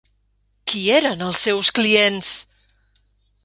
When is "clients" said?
1.81-2.33